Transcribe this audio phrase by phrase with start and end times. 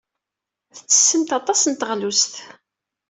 [0.75, 2.33] Tettessemt aṭas n teɣlust.